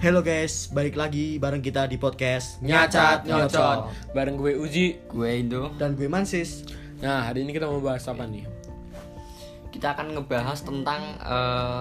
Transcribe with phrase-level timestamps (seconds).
[0.00, 5.76] Hello guys, balik lagi bareng kita di podcast Nyacat Nyocot Bareng gue Uji Gue Indo
[5.76, 6.64] dan gue Mansis.
[7.04, 8.48] Nah hari ini kita mau bahas apa nih?
[9.68, 11.80] Kita akan ngebahas tentang eh,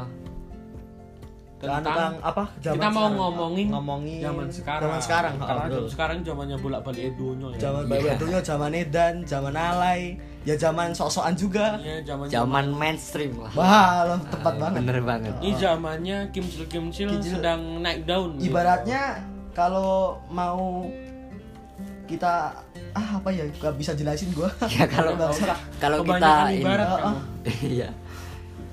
[1.60, 2.44] Tentang, apa?
[2.57, 3.20] Zaman Kita mau sekarang.
[3.20, 5.75] ngomongin ngomongin zaman sekarang Zaman sekarang, Karena betul.
[5.75, 10.02] zaman sekarang zamannya bolak balik edunya ya Zaman baru zaman Edan, zaman alay,
[10.42, 11.75] ya zaman sok-sokan juga.
[11.78, 14.80] Iya zaman zaman mainstream lah Wah, lo tepat banget.
[14.80, 17.32] Bener banget Ini zamannya kimcil kimcil Kimcil.
[17.36, 18.47] sedang naik daun gitu.
[18.47, 19.19] Ibaratnya
[19.52, 20.88] kalau mau
[22.05, 22.55] kita
[22.89, 24.50] ah apa ya gak bisa jelasin gua
[24.80, 25.60] Ya kalau Nggak usah.
[25.78, 27.19] kalau kita ini ibarat kamu.
[27.75, 27.89] Iya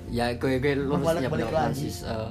[0.07, 1.83] Ya gue gue lurus ya bener lagi.
[1.83, 2.31] Francis Eh,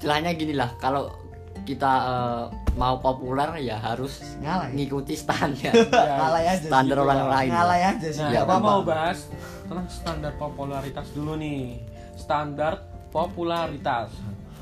[0.00, 1.12] Istilahnya gini lah Kalau
[1.60, 4.72] kita eh, mau populer ya harus Ngalai.
[4.72, 5.76] ngikuti standar
[6.40, 6.66] aja sih.
[6.66, 8.16] Standar orang lain Ngalay aja sih.
[8.18, 8.64] Nah, nggak kita apa-apa.
[8.66, 9.18] mau bahas
[9.62, 11.84] tentang standar popularitas dulu nih.
[12.16, 14.08] Standar popularitas.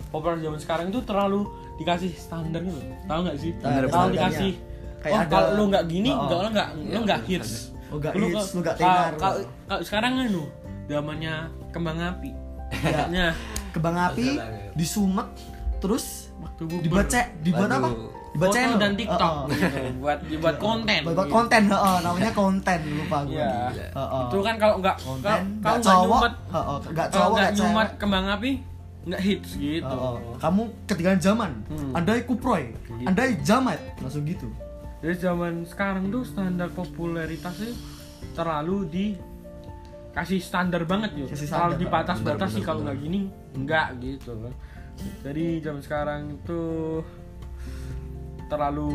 [0.09, 2.80] Populer zaman sekarang itu terlalu dikasih standar gitu.
[3.06, 3.50] Tahu nggak sih?
[3.55, 4.52] Standar Terlalu dikasih.
[4.98, 6.27] Kayak oh, ada- kalau lu nggak gini, Oh, oh.
[6.27, 7.52] nggak lo nggak lo nggak hits.
[7.89, 9.12] Oh, nggak Lu hits, lu nggak kalau- tenar.
[9.14, 10.45] Kalau kalau sekarang kan lu
[10.84, 11.34] zamannya
[11.70, 12.30] kembang api.
[12.75, 13.27] Kayaknya
[13.79, 14.27] Kebang api
[14.75, 15.29] disumet
[15.79, 16.83] terus waktu bubur.
[16.83, 17.89] dibaca dibuat apa?
[17.89, 18.11] Waduh.
[18.29, 19.47] Dibaca foto dan TikTok Oh, oh.
[19.48, 19.79] gitu.
[19.98, 21.01] buat buat konten.
[21.01, 21.33] Buat buat gitu.
[21.33, 23.39] konten, heeh, namanya konten lupa gue.
[23.39, 23.53] Iya.
[23.89, 24.23] Heeh.
[24.29, 27.89] Itu kan kalau nggak konten kalau nggak kalau nggak cowok, nggak kalau cowok nggak cewek.
[27.97, 28.51] kembang api
[29.09, 29.97] nggak hits gitu.
[29.97, 30.37] Heeh.
[30.37, 31.51] Kamu ketinggalan zaman.
[31.67, 31.97] Hmm.
[31.97, 33.07] Andai kuproy, Gitu.
[33.07, 34.51] andai jamat, langsung gitu.
[34.98, 37.70] Jadi zaman sekarang tuh standar popularitasnya
[38.35, 39.07] terlalu di
[40.19, 41.28] kasih standar banget yuk.
[41.30, 41.83] Kasih Terlalu standar.
[41.86, 43.20] dibatas-batas sih kalau nggak gini
[43.55, 44.55] enggak gitu loh.
[45.22, 46.61] Jadi zaman sekarang itu
[48.48, 48.91] terlalu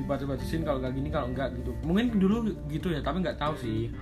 [0.00, 1.76] dibatas-batasin kalau nggak gini kalau enggak gitu.
[1.84, 2.36] Mungkin dulu
[2.72, 3.92] gitu ya, tapi nggak tahu sih.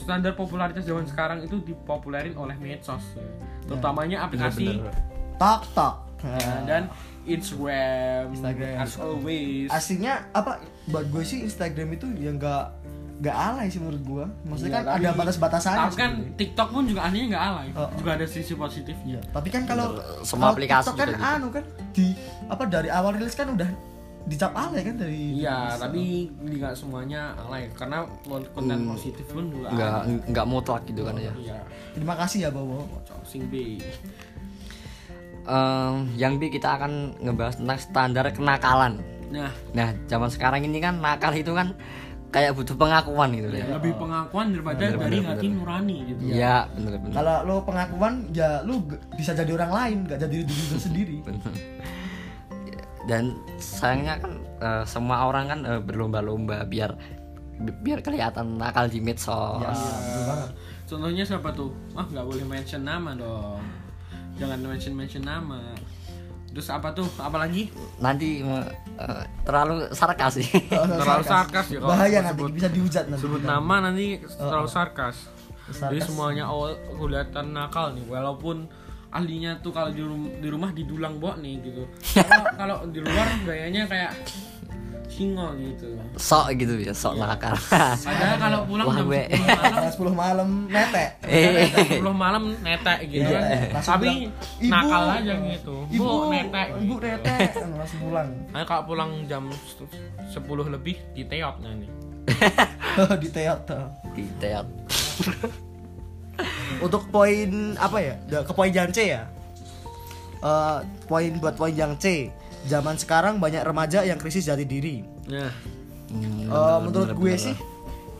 [0.00, 3.22] Standar popularitas zaman sekarang itu dipopulerin oleh medsos, ya.
[3.70, 4.94] terutamanya aplikasi Bener-bener.
[5.38, 5.94] Tak tak.
[6.20, 6.82] ya, dan
[7.22, 8.76] Instagram, Instagram.
[8.82, 9.68] as always.
[9.70, 10.58] Aslinya apa
[10.90, 12.66] buat gue sih Instagram itu yang nggak
[13.20, 14.24] nggak alay sih menurut gue.
[14.48, 15.80] Maksudnya Iya, kan tapi- ada batas-batasannya.
[15.84, 16.12] Tapi kan.
[16.34, 17.88] TikTok pun juga anehnya nggak alay, Oh, oh.
[17.94, 19.20] juga ada sisi positifnya.
[19.20, 20.00] Iya, tapi kan kalau.
[20.24, 21.20] Semua aplikasi TikTok kan gitu.
[21.22, 22.06] anu kan di
[22.48, 23.68] apa dari awal rilis kan udah
[24.22, 28.04] dicap alay kan dari Iya, tapi nggak semuanya alay karena
[28.52, 28.92] konten Hmm.
[28.92, 31.56] positif pun juga nggak nggak mutlak gitu kan ya Iya,
[31.92, 32.48] Terima kasih ya.
[32.48, 33.80] Cok, sing B.
[35.40, 39.00] Em, yang bi kita akan ngebahas tentang standar kenakalan
[39.30, 41.72] Nah, nah zaman sekarang ini kan nakal itu kan
[42.30, 45.56] kayak butuh pengakuan gitu ya lebih pengakuan daripada Bener, dari bener, hati bener.
[45.56, 46.20] nurani gitu.
[46.24, 50.36] Iya bener bener Kalau lo pengakuan ya lu g- bisa jadi orang lain, gak jadi
[50.40, 51.16] diri lu sendiri.
[51.26, 51.42] Bener.
[53.02, 53.24] dan
[53.56, 56.94] sayangnya kan eh, semua orang kan eh, berlomba-lomba biar
[57.58, 60.50] bi- biar kelihatan nakal di medsos Ya, betul banget.
[60.84, 61.70] Contohnya siapa tuh?
[61.92, 63.62] Ah, nggak boleh mention nama dong.
[64.36, 65.58] Jangan mention mention nama.
[66.50, 67.06] Terus apa tuh?
[67.16, 67.70] Apalagi?
[67.96, 68.66] nanti me-
[68.96, 73.22] eh, terlalu sarkas sih Terlalu sarkas ya kalau Bahaya sebut- nanti bisa dihujat nanti.
[73.22, 73.48] sebut kita.
[73.48, 75.16] nama nanti terlalu sarkas.
[75.68, 75.80] Sarkas.
[75.86, 78.66] Jadi semuanya awal kelihatan nakal nih, walaupun
[79.08, 81.82] ahlinya tuh kalau di, rum- di rumah didulang bok nih gitu.
[82.20, 84.10] Kalau kalau di luar gayanya kayak
[85.10, 85.90] singo gitu.
[86.14, 87.52] sok gitu ya sok nakal
[88.06, 89.22] Padahal kalau pulang Wah, jam gue.
[89.26, 91.04] 10 malam, Jam 10 malam nete.
[91.26, 93.42] eh 10 malam netek gitu Iya, kan.
[93.74, 94.20] langsung Tapi bilang,
[94.56, 95.74] "Ibu, nakal aja gitu.
[95.90, 96.68] Ibu, Bu, netek.
[96.78, 97.34] Ibu nete
[97.80, 98.28] langsung pulang.
[98.48, 100.38] Nah, kalau pulang jam 10
[100.70, 101.88] lebih diteot nanti.
[103.18, 103.82] di teater.
[104.12, 104.66] di teat
[106.80, 108.14] Untuk poin apa ya?
[108.40, 109.26] Ke poin C ya.
[110.40, 112.32] Eh, poin buat poin yang C.
[112.62, 115.00] Zaman sekarang banyak remaja yang krisis jati diri.
[115.26, 115.48] Nah,
[116.06, 117.38] Hmm, Eh, bener, menurut bener, gue bener.
[117.40, 117.56] sih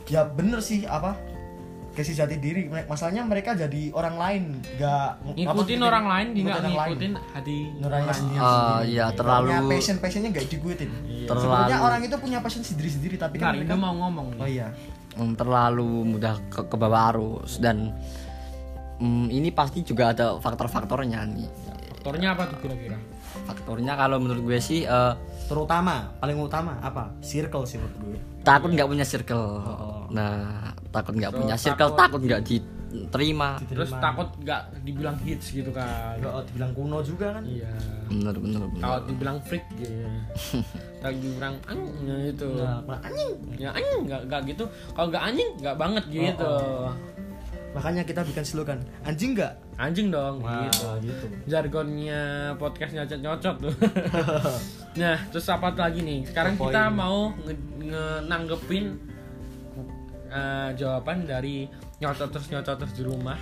[0.07, 1.11] ya bener sih apa
[1.91, 6.63] krisis jati diri masalahnya mereka jadi orang lain nggak ngikutin apa, orang lain nggak orang
[6.63, 6.87] lain.
[6.87, 8.15] ngikutin hati nurani orang.
[8.15, 10.89] sendiri Ah, iya, terlalu punya passion passionnya nggak diikutin
[11.21, 14.71] Terlalu- sebenarnya orang itu punya passion sendiri sendiri tapi kan mereka mau ngomong oh iya
[15.11, 17.91] Hmm, terlalu mudah ke, ke bawah arus dan
[18.97, 21.51] hmm, ini pasti juga ada faktor-faktornya nih
[21.91, 22.95] Faktornya apa tuh kira-kira?
[23.43, 25.13] Faktornya kalau menurut gue sih eh,
[25.45, 30.03] terutama paling utama apa circle sih menurut gue takut nggak punya circle Oh.
[30.09, 33.99] nah takut nggak So, punya circle takut- nggak diterima Terus Diterima.
[34.01, 36.19] takut nggak dibilang hits gitu kan?
[36.21, 37.71] oh, dibilang kuno juga kan Iya.
[38.07, 39.95] bener bener bener Takut dibilang freak gitu.
[41.01, 42.49] Takut dibilang ang ya itu.
[42.53, 44.63] Nah, anjing Ya anjing nggak nggak gitu.
[44.91, 46.51] Kalau nggak anjing nggak banget gitu.
[47.71, 51.09] Makanya kita bikin slogan anjing nggak Anjing dong Wah, gitu.
[51.09, 53.73] gitu jargonnya podcast nyocot nyocot tuh.
[55.01, 56.21] nah, terus apa lagi nih?
[56.29, 56.69] Sekarang Poin.
[56.69, 58.85] kita mau nge- nge- nanggepin
[60.29, 61.65] eh, jawaban dari
[61.97, 63.41] nyocoters nyocoters di rumah.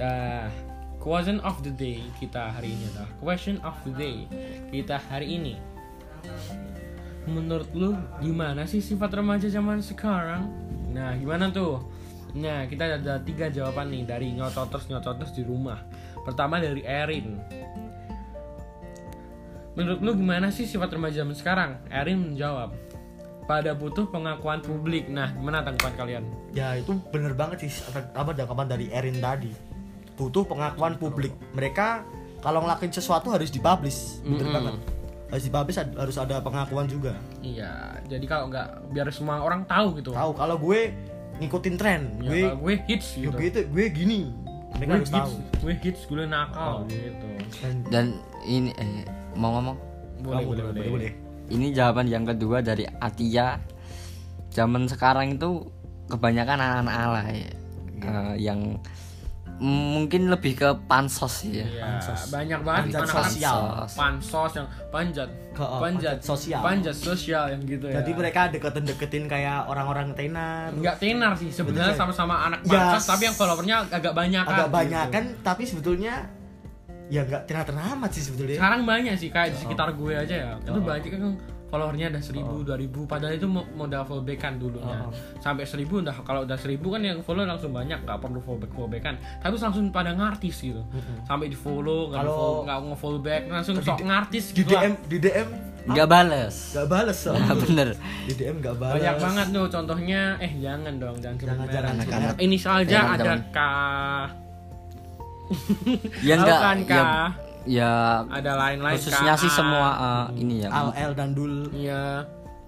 [0.00, 0.48] Nah,
[0.96, 4.16] question of the day kita hari ini adalah question of the day
[4.72, 5.54] kita hari ini
[7.28, 10.48] menurut lu gimana sih sifat remaja zaman sekarang
[10.90, 11.80] nah gimana tuh
[12.36, 15.80] nah kita ada tiga jawaban nih dari nyototers nyototers di rumah.
[16.24, 17.40] Pertama dari Erin.
[19.78, 21.70] Menurut lu gimana sih sifat remaja zaman sekarang?
[21.88, 22.74] Erin menjawab
[23.46, 25.06] pada butuh pengakuan publik.
[25.06, 26.24] Nah gimana tanggapan kalian?
[26.50, 27.72] Ya itu bener banget sih
[28.12, 29.54] apa- tanggapan dari Erin tadi.
[30.18, 31.30] Butuh pengakuan publik.
[31.54, 32.02] Mereka
[32.42, 34.56] kalau ngelakuin sesuatu harus dipublish bener Mm-mm.
[34.58, 34.74] banget.
[35.30, 37.14] Harus dipublish harus ada pengakuan juga.
[37.38, 40.10] Iya jadi kalau nggak biar semua orang tahu gitu.
[40.10, 40.90] Tahu kalau gue
[41.38, 42.00] ngikutin tren.
[42.20, 43.38] Ya, gue gue hits gue gitu.
[43.38, 44.20] gitu gue gini.
[44.76, 45.34] Mereka gue harus hits tahu.
[45.62, 46.90] gue hits gue nakal Oh.
[46.90, 47.28] gitu.
[47.88, 49.76] Dan ini eh, mau ngomong?
[50.18, 51.12] Boleh boleh boleh, boleh, boleh.
[51.48, 53.62] ini jawaban yang kedua dari Atia.
[54.50, 55.64] Zaman sekarang itu
[56.08, 57.38] kebanyakan anak-anak alay
[58.02, 59.07] eh, yang mm,
[59.58, 62.30] mungkin lebih ke pansos sih ya Iya, Pansos.
[62.30, 63.58] banyak banget Panjat sosial.
[63.90, 66.60] pansos yang panjat Ke- oh, panjat panjat sosial.
[66.60, 71.90] panjat sosial yang gitu ya jadi mereka deketin-deketin kayak orang-orang tenar nggak tenar sih sebenarnya
[71.92, 74.74] sama-sama anak Ya, pansos tapi yang followernya agak banyak agak gitu.
[74.74, 76.14] banyak kan tapi sebetulnya
[77.08, 79.62] ya nggak tenar-tenar amat sih sebetulnya sekarang banyak sih kayak di Oh.
[79.64, 80.78] sekitar gue aja ya itu Oh.
[80.78, 81.22] banyak kan
[81.68, 83.04] followernya ada seribu dua ribu.
[83.04, 84.98] Padahal itu mo- modal fallbackan dulunya.
[85.00, 85.12] Oh.
[85.38, 89.14] sampai seribu udah kalau udah seribu kan yang follow langsung banyak nggak perlu fallback fallbackan
[89.38, 90.82] tapi langsung pada ngartis gitu.
[91.22, 94.82] Sampai di follow nggak follow nggak nge-follow back langsung sok ngartis di gitu lah.
[94.82, 95.48] DM di DM
[95.88, 96.56] nggak bales.
[96.72, 97.54] Nggak bales ya soalnya.
[97.54, 97.88] bener.
[98.24, 100.22] Di DM nggak balas banyak banget tuh contohnya.
[100.38, 101.66] Eh jangan dong jangan Jangan,
[102.02, 103.40] jangan, ini saja ada jangan.
[103.48, 103.58] K
[106.20, 107.47] ya Tahu enggak kan, ya, Kak?
[107.64, 110.68] Ya ada lain-lain khususnya sih semua eh, ini ya.
[110.70, 111.70] Al L dan Dul.
[111.74, 112.26] Iya.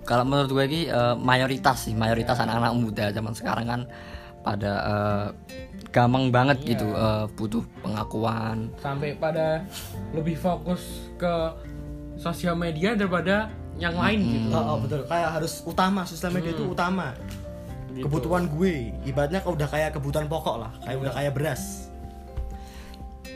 [0.08, 3.80] Kalau menurut gue ini eh, mayoritas sih mayoritas anak-anak muda zaman sekarang kan
[4.40, 5.26] pada eh,
[5.92, 6.68] gampang banget Iya.
[6.74, 8.72] gitu eh, butuh pengakuan.
[8.80, 9.62] Sampai pada
[10.16, 11.34] lebih fokus ke
[12.16, 14.52] sosial media daripada yang lain gitu.
[14.52, 15.04] Oh, oh, betul.
[15.08, 17.12] Kayak harus utama sosial media itu utama.
[17.90, 18.06] Gitu.
[18.06, 20.70] kebutuhan gue ibaratnya kalau udah kayak kebutuhan pokok lah.
[20.86, 21.89] Kayak udah kayak beras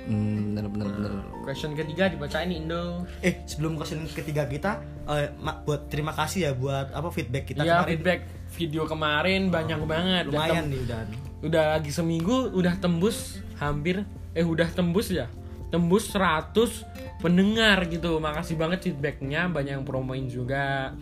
[0.08, 1.12] hmm, bener bener bener.
[1.44, 3.04] Question ketiga dibacain Indo.
[3.20, 7.64] Eh sebelum question ketiga kita eh, ma- buat terima kasih ya buat apa feedback kita
[7.64, 7.88] ya kemarin.
[7.88, 8.20] feedback
[8.56, 10.24] video kemarin banyak banget.
[10.28, 10.98] Udah lumayan nih udah.
[11.44, 15.28] udah lagi seminggu udah tembus hampir eh udah tembus ya.
[15.72, 16.54] Tembus 100
[17.18, 18.22] pendengar gitu.
[18.22, 20.94] Makasih banget feedbacknya banyak yang promoin juga.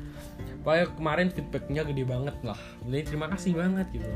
[0.62, 2.58] Pokoknya kemarin feedbacknya gede banget lah.
[2.87, 4.08] Jadi terima kasih banget gitu.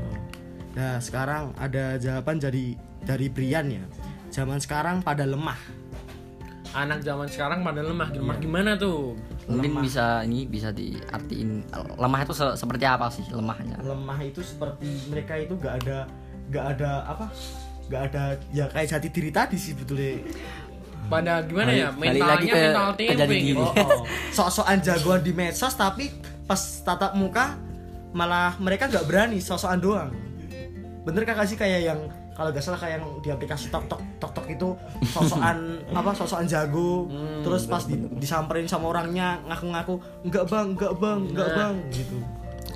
[0.73, 2.73] Nah sekarang ada jawaban dari
[3.05, 3.85] dari Brian ya
[4.29, 5.57] zaman sekarang pada lemah.
[6.75, 8.11] Anak zaman sekarang pada lemah.
[8.11, 8.19] Iya.
[8.21, 9.17] lemah gimana tuh?
[9.47, 11.63] Mungkin bisa ini bisa diartiin.
[11.95, 13.79] Lemah itu se- seperti apa sih lemahnya?
[13.81, 16.05] Lemah itu seperti mereka itu gak ada
[16.47, 17.25] gak ada apa?
[17.87, 20.19] Gak ada ya kayak jati diri tadi sih betulnya
[21.07, 21.87] pada gimana ya?
[21.89, 24.01] Balik- balik mentalnya lagi ke- mental ke tempe gitu oh, oh.
[24.35, 26.11] sok-sokan jagoan di medsos tapi
[26.43, 27.55] pas tatap muka
[28.11, 30.11] malah mereka nggak berani sok-sokan doang.
[31.07, 31.99] Bener kakak sih kayak yang
[32.37, 34.69] kalau gak salah kayak yang di aplikasi tok tok tok tok itu
[35.09, 35.57] sok-sokan
[35.97, 37.09] apa sok-sokan jago
[37.41, 41.57] terus pas di- disamperin sama orangnya ngaku-ngaku enggak bang enggak bang enggak Nah.
[41.57, 42.17] bang gitu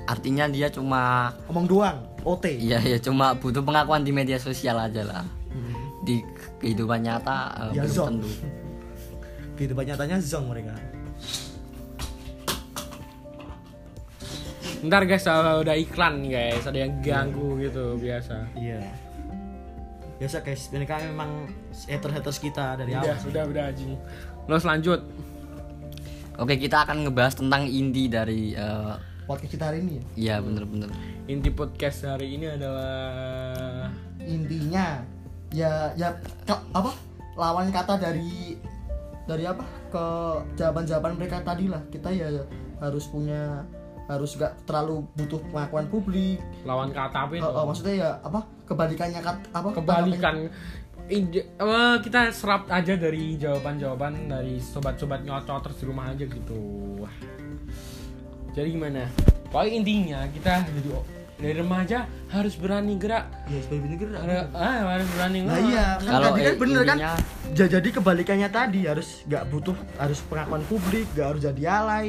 [0.02, 5.02] artinya dia cuma ngomong doang OT Iya ya cuma butuh pengakuan di media sosial aja
[5.02, 5.26] lah.
[6.02, 6.26] Di
[6.58, 8.08] kehidupan nyata eh, Ya, belum zong.
[8.18, 8.30] tentu.
[9.62, 10.74] gitu nyatanya zong mereka
[14.82, 18.82] ntar guys kalau udah iklan guys ada yang ganggu gitu biasa iya
[20.22, 21.50] biasa guys mereka memang
[21.90, 23.26] haters haters kita dari udah awal.
[23.34, 23.98] udah udah anjing.
[24.46, 25.02] Lo selanjut
[26.38, 28.94] Oke kita akan ngebahas tentang inti dari eh,
[29.26, 30.04] podcast kita hari ini ya?
[30.14, 30.94] Ya bener-bener.
[31.26, 33.90] inti podcast hari ini adalah
[34.22, 35.02] intinya
[35.50, 36.14] ya ya
[36.46, 36.94] ka- apa?
[37.34, 38.62] Lawan kata dari
[39.26, 39.66] dari apa?
[39.90, 40.06] Ke
[40.54, 41.82] jawaban-jawaban mereka tadi lah.
[41.90, 42.30] Kita ya
[42.78, 43.66] harus punya
[44.06, 46.38] harus gak terlalu butuh pengakuan publik.
[46.62, 47.46] Lawan kata apa itu?
[47.46, 49.68] Oh, oh, maksudnya ya apa kebalikannya kat, apa?
[49.76, 50.36] Kebalikan.
[51.12, 56.60] Eh, kita serap aja dari jawaban-jawaban dari sobat-sobat nyocoters di rumah aja gitu.
[57.04, 57.12] Wah.
[58.52, 59.08] jadi gimana?
[59.52, 60.92] Pokoknya intinya kita jadi
[61.42, 63.28] dari remaja harus berani gerak.
[63.50, 65.68] Ya sebagai negara ada ah, harus berani nah ngerak.
[65.68, 66.98] iya kan Kalau, tadi kan eh, bener kan?
[67.02, 67.20] intinya-
[67.52, 72.08] Ja- jadi kebalikannya tadi harus gak butuh harus pengakuan publik gak harus jadi alay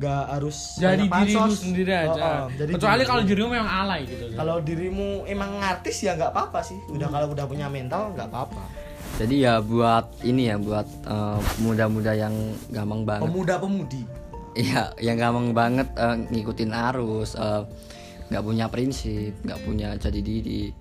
[0.00, 1.60] gak harus jadi diri lu pansos.
[1.60, 6.00] sendiri Oh, aja oh, jadi kecuali kalau dirimu memang alay gitu kalau dirimu emang artis
[6.00, 8.64] ya nggak apa-apa sih udah kalau udah punya mental nggak apa-apa
[9.12, 12.32] Jadi ya buat ini ya buat eh, muda-muda yang
[12.68, 13.28] gampang banget.
[13.28, 14.02] pemuda-pemudi
[14.52, 17.36] Iya yang gampang banget eh, ngikutin arus.
[17.36, 17.62] eh,
[18.26, 20.72] nggak punya prinsip, nggak punya jadi diri.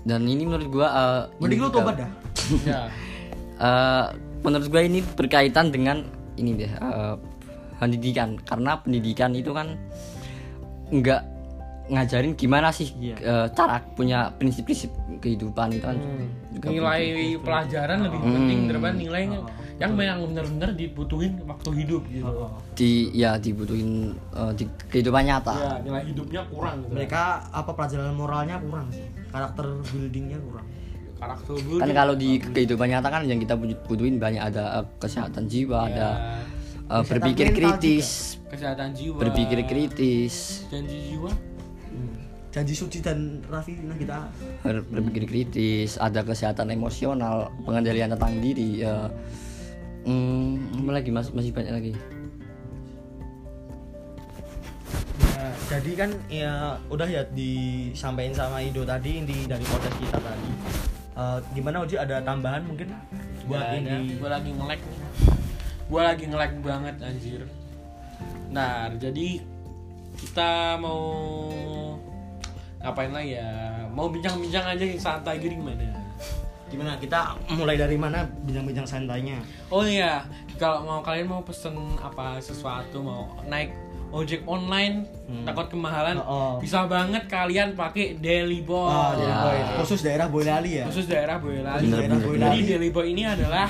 [0.00, 2.10] dan ini menurut gua eh, mending ini lu tobat dah
[2.64, 2.80] ya
[3.60, 4.06] Eh,
[4.40, 6.00] menurut gue ini berkaitan dengan
[6.34, 7.14] ini deh eh,
[7.80, 8.36] pendidikan.
[8.38, 9.74] Karena pendidikan itu kan
[10.86, 11.22] nggak
[11.90, 13.16] ngajarin gimana sih Iya.
[13.18, 15.98] eh, cara punya prinsip-prinsip kehidupan itu kan.
[15.98, 16.28] Hmm.
[16.50, 17.42] juga nilai butuh.
[17.42, 18.32] pelajaran lebih Hmm.
[18.32, 19.22] penting daripada nilai
[19.78, 22.30] yang yang benar-benar dibutuhin waktu hidup gitu.
[22.74, 25.54] Di ya dibutuhin eh, di kehidupan nyata.
[25.56, 26.92] Ya nilai hidupnya kurang gitu.
[26.92, 29.02] Mereka apa pelajaran moralnya kurang sih.
[29.26, 30.66] Karakter buildingnya kurang.
[31.16, 31.92] Karakter kan building.
[31.92, 35.86] kalau di kehidupan nyata kan yang kita butuh- butuhin banyak ada eh, kesehatan jiwa Ya,
[35.88, 36.06] ada
[36.90, 38.08] Kesehatan berpikir kritis.
[38.50, 39.18] Kesehatan jiwa.
[39.22, 40.66] Berpikir kritis.
[40.66, 41.30] Janji jiwa?
[42.50, 44.26] Janji suci dan Raffi nah kita.
[44.66, 48.82] Ber- berpikir kritis, ada kesehatan emosional, pengendalian tentang diri.
[48.82, 49.06] Ya,
[50.02, 51.30] hmm, apa lagi mas?
[51.30, 51.92] Masih banyak lagi.
[55.22, 60.50] Ya, jadi kan ya udah ya disampaikan sama Ido tadi inti dari podcast kita tadi.
[61.14, 62.02] Eh, gimana Oji?
[62.02, 62.90] Ada tambahan mungkin?
[63.46, 63.78] Buat ada.
[63.78, 64.18] ini?
[64.18, 64.98] gue lagi nge-lag nih
[65.90, 67.42] gue lagi nge-lag banget anjir
[68.48, 69.42] nah jadi
[70.16, 71.02] kita mau
[72.78, 73.50] ngapain lagi ya
[73.88, 75.98] mau bincang-bincang aja yang santai gini gimana
[76.70, 79.42] Gimana kita mulai dari mana bincang-bincang santainya?
[79.68, 80.22] oh iya
[80.54, 83.74] kalau mau kalian mau pesen apa sesuatu mau naik
[84.10, 85.02] ojek online
[85.42, 86.52] takut kemahalan Oh, oh.
[86.62, 89.74] bisa banget kalian pakai Daily Boy Oh, Ya.
[89.78, 90.84] Khusus daerah Boyolali ya.
[90.86, 91.82] khusus daerah Boyolali.
[91.82, 92.18] Khusus daerah.
[92.18, 92.38] Boyolali.
[92.38, 93.66] Jadi Daily Boy ini adalah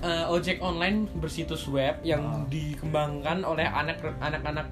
[0.00, 2.42] eh, ojek online bersitus web yang Oh.
[2.46, 4.66] dikembangkan oleh anak anak-anak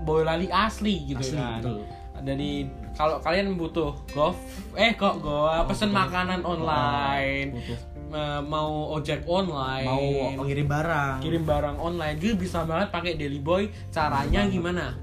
[0.00, 1.58] Boyolali asli gitu Asli, kan.
[1.58, 1.78] betul.
[2.16, 2.50] Jadi
[2.92, 4.32] kalau kalian butuh go
[4.74, 7.76] eh kok go pesen makanan online, Butuh.
[8.10, 10.00] eh, mau ojek online, mau
[10.38, 11.14] pengirim barang.
[11.20, 13.68] kirim barang online, juga bisa banget pakai Daily Boy.
[13.90, 14.94] Caranya gimana?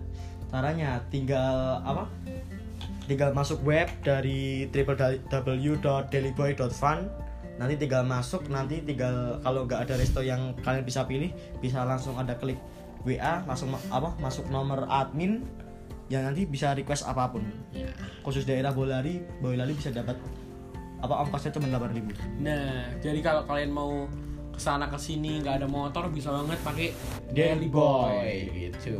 [0.47, 2.03] Caranya tinggal apa?
[3.03, 6.97] Tinggal masuk web dari www.dailyboy.fun
[7.61, 11.29] nanti tinggal masuk nanti tinggal kalau nggak ada resto yang kalian bisa pilih
[11.61, 12.57] bisa langsung ada klik
[13.01, 15.45] WA langsung ma- apa masuk nomor admin
[16.09, 17.87] yang nanti bisa request apa pun Ya.
[18.21, 20.17] khusus daerah Boyolali Boyolali bisa dapat
[20.97, 24.09] apa ongkosnya cuma 8000 Nah, jadi kalau kalian mau
[24.51, 26.87] ke sana ke sini nggak ada motor bisa banget pakai
[27.29, 28.33] Daily Daily Boy Boy.
[28.59, 28.97] gitu.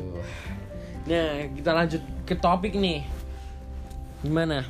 [1.02, 3.02] Nah, kita lanjut ke topik nih.
[4.22, 4.62] Gimana?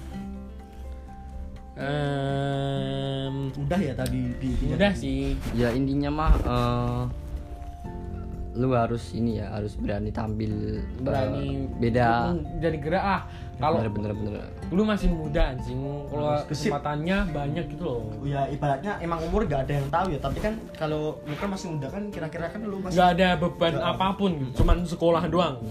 [1.74, 5.40] Ehm, udah ya tadi di di- udah sih.
[5.54, 7.02] Ya intinya mah eh,
[8.52, 12.36] lu harus ini ya harus berani tampil eh, Berani beda.
[12.60, 13.22] jadi gerak ah.
[13.56, 14.44] Kalau bener bener bener.
[14.74, 15.78] lu masih muda anjing,
[16.10, 18.02] kalau kesempatannya banyak gitu loh.
[18.26, 21.68] ya ibaratnya emang umur gak ada yang tahu ya tapi kan kalau lu kan masih
[21.70, 24.64] muda kan kira-kira kan lu masih Nggak ada beban apa pun, gitu.
[24.64, 25.62] cuman sekolah doang.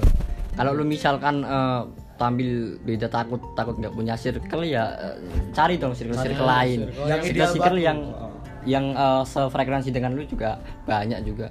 [0.54, 1.82] Kalau lu misalkan eh,
[2.20, 5.16] tampil beda takut takut nggak punya circle ya eh,
[5.56, 6.80] cari dong circle circle lain.
[6.92, 8.28] circle yang Circle circle yang Oh.
[8.68, 11.48] yang eh, sefrekuensi dengan lu juga banyak juga.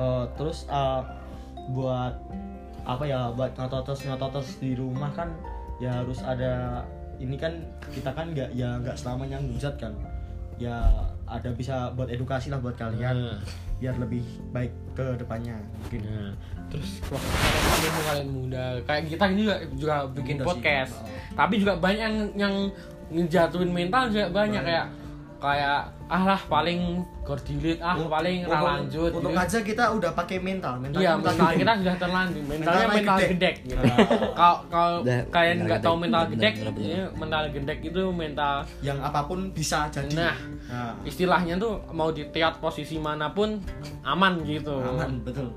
[0.00, 1.00] Eh, terus eh,
[1.70, 2.14] buat
[2.82, 5.30] apa ya buat ngototos ngototos di rumah kan
[5.78, 6.82] ya harus ada
[7.22, 7.62] ini kan
[7.94, 9.94] kita kan nggak ya nggak selamanya ngujat kan
[10.58, 10.90] ya
[11.32, 13.40] ada bisa buat edukasi lah buat kalian Nah.
[13.76, 16.32] biar lebih baik ke depannya mungkin Nah,
[16.68, 20.48] terus waktu kalian kalian muda kayak kita ini juga juga bikin Muda sih.
[20.48, 21.06] podcast Oh.
[21.34, 22.54] tapi juga banyak yang yang
[23.10, 24.86] ngejatuhin mental juga banyak kayak
[25.42, 29.42] kayak ah lah paling gordilit ah paling ra lanjut untuk gitu.
[29.42, 31.58] aja kita udah pakai mental mental Iya, mental mental gede.
[31.58, 32.42] kita sudah terlanjur.
[32.44, 33.28] Mentalnya Mental mental gede.
[33.28, 33.82] gedek gitu.
[34.32, 34.94] Kalau
[35.28, 36.86] kalian mental nggak tahu mental Bener, gedek, bener, bener.
[36.86, 40.36] ya, mental gedek itu mental yang apa pun bisa jadi Nah.
[40.64, 43.58] Nah, istilahnya tuh mau di tiap posisi mana pun
[44.02, 44.78] aman gitu.
[44.78, 45.50] aman betul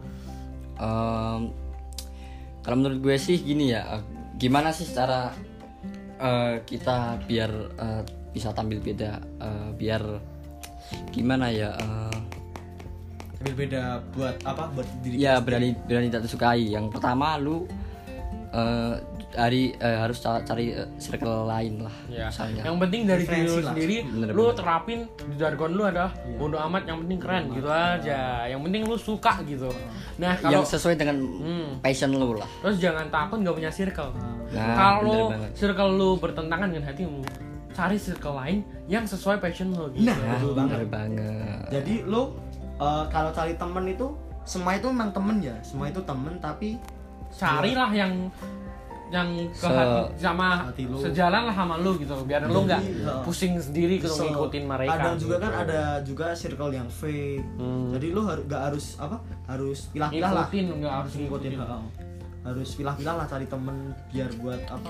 [0.75, 1.41] Em,
[2.59, 3.95] kalau menurut gue sih gini ya,
[4.35, 5.31] gimana sih cara
[6.17, 8.03] eh, kita biar eh,
[8.35, 10.03] bisa tampil beda, eh, biar
[11.09, 11.71] gimana ya?
[11.73, 12.19] eh,
[13.37, 16.65] Ambil beda buat apa buat diri ya berani berani tak disukai.
[16.67, 17.63] Yang pertama lu
[18.51, 18.93] eh,
[19.35, 22.27] hari eh, harus ca- cari eh, circle lain lah, Ya.
[22.27, 22.63] misalnya.
[22.63, 24.55] Yang penting dari diri lu sendiri, Bener, lu bener.
[24.55, 28.19] terapin di jargon lu adalah bodo amat yang penting keren gitu aja.
[28.45, 29.69] Yang penting lu suka gitu.
[30.15, 31.69] Nah, kalau yang sesuai dengan Hmm.
[31.79, 32.47] passion lu lah.
[32.61, 34.09] terus jangan takut nggak punya circle.
[34.49, 35.51] Nah, kalau bener banget.
[35.53, 37.21] circle lu bertentangan dengan hatimu,
[37.75, 40.01] cari circle lain yang sesuai passion lu gitu.
[40.01, 40.77] Nah, Nah, betul banget.
[40.77, 41.59] bener banget.
[41.69, 42.21] jadi lu
[42.77, 44.07] eh, kalau cari temen itu
[44.43, 46.79] semua itu memang temen ya semua itu temen tapi
[47.27, 48.31] Carilah yang
[49.05, 50.97] yang ke Se- hati, sama hati lu.
[50.97, 54.93] sejalan lah sama lu gitu biar lu Jadi, nggak uh, pusing sendiri kalau ngikutin mereka
[54.95, 55.61] ada juga kan gitu.
[55.61, 57.91] ada juga circle yang fake Hmm.
[57.91, 61.83] jadi lu harus gak harus apa harus pilah-pilah lah nggak harus ngikutin ngikutin heeh.
[62.41, 63.77] harus pilah-pilah lah cari temen
[64.09, 64.89] biar buat apa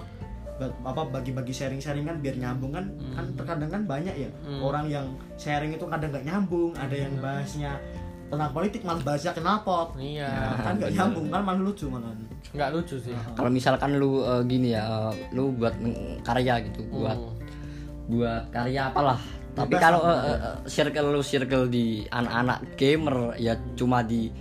[0.62, 4.30] apa bagi-bagi sharing-sharing kan biar nyambung kan kan terkadang kan banyak ya
[4.64, 7.76] orang yang sharing itu kadang nggak nyambung ada yang bahasnya
[8.26, 9.94] tentang politik malah bahasnya knalpot.
[10.02, 10.26] Iya.
[10.26, 12.10] Ya, kan nggak nyambung kan malah lucu malah.
[12.58, 13.14] Nggak lucu sih.
[13.38, 15.76] kalau misalkan lu eh, gini ya eh, lu buat
[16.26, 17.38] karya gitu buat Hmm.
[18.10, 19.22] buat karya apalah.
[19.54, 24.34] Tapi kalau eh, eh, circle lu circle di anak-anak gamer ya cuma di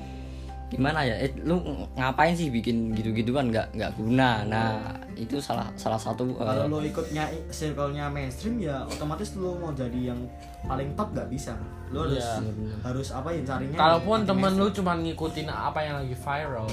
[0.66, 1.61] gimana ya eh, lu
[1.94, 4.75] ngapain sih bikin gitu-gitu kan nggak nggak guna nah
[5.14, 10.11] itu salah salah satu eh, kalau lo ikutnya circle-nya mainstream ya otomatis lo mau jadi
[10.11, 10.21] yang
[10.62, 11.54] paling top nggak bisa
[11.88, 12.75] lo harus Iya.
[12.83, 14.76] harus apa ya carinya Kalaupun temen lu mainstream.
[14.80, 16.66] cuma ngikutin apa yang lagi viral.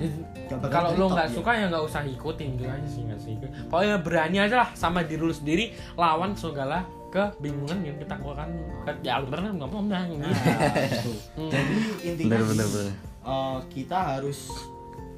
[0.00, 1.36] Nggak Kalau lu top nggak dia.
[1.36, 3.34] suka ya nggak usah ikutin gitu aja sih nggak sih.
[3.68, 8.48] Pokoknya berani aja lah sama diri lu sendiri lawan segala kebingungan yang kita lakukan.
[9.04, 10.24] Ya bener nggak mau nah, gitu.
[10.24, 10.34] Nah,
[11.52, 14.50] jadi intinya bener sih, bener bener eh, kita harus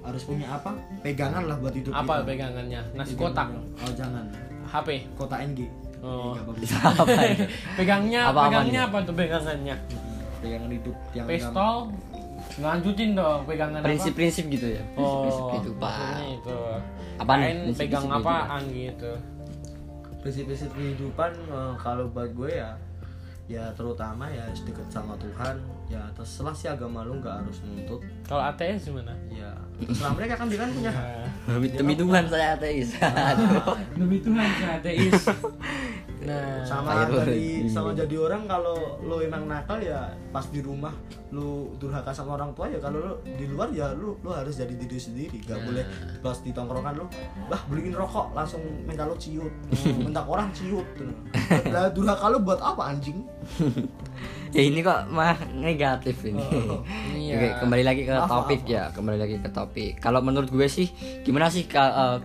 [0.02, 2.26] harus punya apa pegangan lah buat hidup Apa kita.
[2.26, 2.80] pegangannya?
[2.92, 4.26] Nasi kotak, oh jangan
[4.64, 4.88] HP.
[5.14, 6.35] kota NG Oh.
[6.35, 6.71] Nggak bagus.
[6.99, 7.44] apa itu
[7.78, 9.76] Pegangnya, Apa-apa pegangnya apa tuh pegangannya?
[10.37, 11.75] pegangan hidup yang Pistol.
[12.59, 13.87] Lanjutin dong pegangan apa?
[13.87, 16.59] prinsip-prinsip gitu ya Oh, prinsip kehidupan maksudnya itu.
[17.16, 17.47] Apaan nih?
[17.47, 18.42] Prinsip-prinsip pegang kehidupan.
[18.42, 19.12] apaan gitu.
[20.18, 22.71] prinsip-prinsip kehidupan eh, kalau buat gue ya
[23.44, 28.40] ya terutama ya deket sama Tuhan ya terserah sih agama lu nggak harus nuntut Kalau
[28.44, 29.12] ATS gimana?
[29.28, 30.92] ya terserah mereka kan dia kan punya
[31.42, 33.75] Nah, demi, demi Tuhan saya ateis Aduh.
[33.92, 35.22] demi Tuhan saya ateis.
[36.23, 37.67] Nah, sama jadi iya.
[37.67, 40.95] sama jadi orang kalau lo emang nakal ya pas di rumah
[41.33, 44.71] lu durhaka sama orang tua ya kalau lo di luar ya lu lo harus jadi
[44.71, 45.43] diri sendiri.
[45.43, 45.83] Gak boleh
[46.23, 47.05] pas di tongkrongan lu
[47.50, 49.50] bah beliin rokok langsung minta lo ciut.
[49.99, 50.87] Minta orang ciut
[51.75, 53.19] lah durhaka lu buat apa anjing?
[54.52, 56.45] Ya ini kok mah negatif ini.
[57.17, 57.35] Iya.
[57.41, 59.97] Oke, kembali lagi ke topik ya kembali lagi ke topik.
[59.97, 60.93] Kalau menurut gue sih
[61.25, 62.21] gimana sih ka-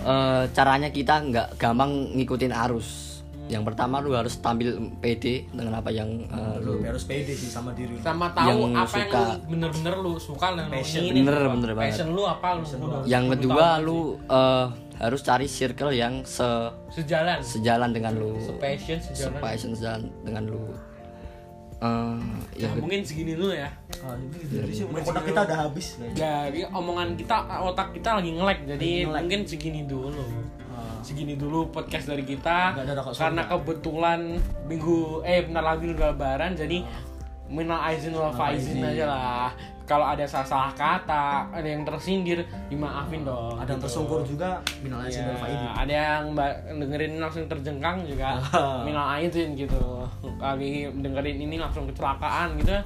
[0.00, 3.06] eh, eh, caranya kita nggak gampang ngikutin arus
[3.48, 7.48] yang pertama lu harus tampil pede dengan apa yang eh, lu lu harus pede sih
[7.48, 8.04] sama diri lu.
[8.04, 9.22] sama tahu Yang apa yang suka.
[9.24, 11.00] lu bener-bener lu suka dan lu Passion.
[11.02, 11.54] inginin Bener, apa.
[11.56, 11.92] bener banget.
[11.96, 14.66] passion lu apa lu, lu yang lu kedua lu eh,
[14.98, 16.44] harus cari circle yang se
[16.90, 20.62] sejalan sejalan dengan lu passion sejalan passion sejalan dengan lu
[21.78, 22.18] Eh,
[22.58, 23.70] yang Nah, mungkin segini dulu ya.
[24.02, 25.86] Ah, ini dari sih otak kita udah habis.
[26.10, 29.22] Jadi omongan kita otak kita lagi nge-lag jadi Lagi nge-lag.
[29.22, 30.22] mungkin segini dulu.
[30.74, 30.98] Ah.
[31.02, 32.74] segini dulu podcast dari kita.
[32.74, 36.82] Ada karena kebetulan minggu eh bentar lagi udah lebaran jadi
[37.48, 39.48] minal aizin wal faizin aja lah.
[39.82, 43.88] Kalau ada salah-salah kata ada yang tersindir dimaafin dong ada yang gitu.
[43.88, 45.68] tersungkur juga minal aizin Ya, wal faizin.
[45.72, 48.36] ada yang mbak dengerin langsung terjengkang juga
[48.84, 50.04] minal aizin gitu.
[50.36, 52.76] Lagi dengerin ini langsung kecelakaan gitu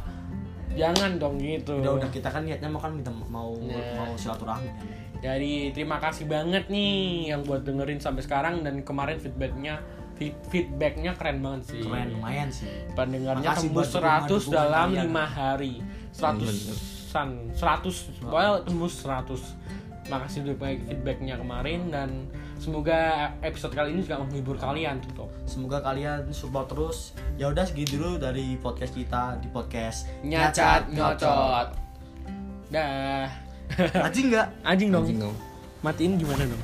[0.72, 1.82] jangan dong gitu.
[1.82, 3.98] Udah udah kita kan niatnya mau kan minta mau Ya.
[3.98, 4.70] mau silaturahmi.
[4.70, 4.86] kan
[5.22, 6.92] Jadi terima kasih banget nih
[7.30, 9.78] yang buat dengerin sampai sekarang dan kemarin feedbacknya
[10.12, 11.80] feed- feedbacknya keren banget sih.
[11.80, 15.04] keren lumayan sih Pendengarnya Makasih tembus buat dukungan- 100 dukungan dalam kalian.
[15.06, 15.74] lima hari.
[16.12, 19.40] 100-an, 100 well tembus 100.
[20.04, 22.26] Makasih udah baik feedbacknya kemarin dan
[22.58, 22.98] semoga
[23.40, 25.30] episode kali ini juga menghibur kalian tuh.
[25.44, 26.98] semoga kalian support terus
[27.34, 31.68] ya udah segitu dulu dari podcast kita di podcast Nyacat nyocot.
[32.68, 33.41] Dah.
[34.06, 35.04] Anjing nggak Anjing dong.
[35.04, 35.36] anjing dong
[35.82, 36.62] Matiin gimana dong?